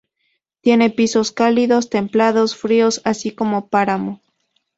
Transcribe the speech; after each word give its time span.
Tiene 0.61 0.89
pisos 0.89 1.31
cálidos, 1.31 1.91
templados, 1.91 2.55
fríos 2.57 3.01
así 3.05 3.35
como 3.35 3.67
páramo. 3.69 4.19